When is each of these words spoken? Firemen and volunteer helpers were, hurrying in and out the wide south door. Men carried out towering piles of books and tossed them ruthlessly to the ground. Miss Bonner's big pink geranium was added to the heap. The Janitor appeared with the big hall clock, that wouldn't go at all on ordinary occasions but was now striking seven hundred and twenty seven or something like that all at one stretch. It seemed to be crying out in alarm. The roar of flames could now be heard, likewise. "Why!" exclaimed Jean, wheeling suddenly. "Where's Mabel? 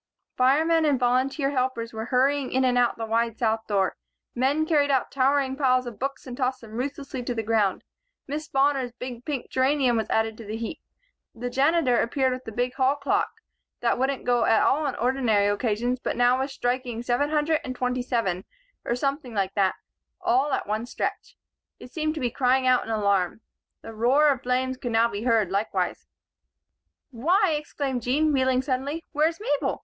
Firemen 0.35 0.83
and 0.83 0.99
volunteer 0.99 1.51
helpers 1.51 1.93
were, 1.93 2.05
hurrying 2.05 2.51
in 2.51 2.65
and 2.65 2.75
out 2.75 2.97
the 2.97 3.05
wide 3.05 3.37
south 3.37 3.67
door. 3.67 3.95
Men 4.33 4.65
carried 4.65 4.89
out 4.89 5.11
towering 5.11 5.55
piles 5.55 5.85
of 5.85 5.99
books 5.99 6.25
and 6.25 6.35
tossed 6.35 6.61
them 6.61 6.71
ruthlessly 6.71 7.21
to 7.21 7.35
the 7.35 7.43
ground. 7.43 7.83
Miss 8.25 8.47
Bonner's 8.47 8.91
big 8.93 9.23
pink 9.25 9.51
geranium 9.51 9.97
was 9.97 10.09
added 10.09 10.37
to 10.37 10.43
the 10.43 10.57
heap. 10.57 10.79
The 11.35 11.51
Janitor 11.51 12.01
appeared 12.01 12.33
with 12.33 12.45
the 12.45 12.51
big 12.51 12.73
hall 12.73 12.95
clock, 12.95 13.29
that 13.81 13.99
wouldn't 13.99 14.25
go 14.25 14.45
at 14.45 14.63
all 14.63 14.87
on 14.87 14.95
ordinary 14.95 15.45
occasions 15.47 15.99
but 15.99 16.15
was 16.15 16.17
now 16.17 16.43
striking 16.47 17.03
seven 17.03 17.29
hundred 17.29 17.59
and 17.63 17.75
twenty 17.75 18.01
seven 18.01 18.43
or 18.83 18.95
something 18.95 19.35
like 19.35 19.53
that 19.53 19.75
all 20.19 20.51
at 20.53 20.65
one 20.65 20.87
stretch. 20.87 21.37
It 21.79 21.91
seemed 21.93 22.15
to 22.15 22.19
be 22.19 22.31
crying 22.31 22.65
out 22.65 22.83
in 22.83 22.89
alarm. 22.89 23.41
The 23.83 23.93
roar 23.93 24.29
of 24.29 24.41
flames 24.41 24.77
could 24.77 24.93
now 24.93 25.09
be 25.11 25.25
heard, 25.25 25.51
likewise. 25.51 26.07
"Why!" 27.11 27.51
exclaimed 27.51 28.01
Jean, 28.01 28.33
wheeling 28.33 28.63
suddenly. 28.63 29.05
"Where's 29.11 29.39
Mabel? 29.39 29.79